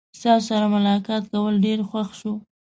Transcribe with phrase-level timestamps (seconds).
[0.19, 2.33] ستاسو سره ملاقات کول ډیر خوښ شو.